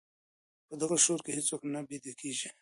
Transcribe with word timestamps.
په 0.67 0.73
دغه 0.81 0.95
شور 1.03 1.19
کي 1.25 1.31
هیڅوک 1.37 1.61
نه 1.73 1.79
بېدېږي. 1.87 2.49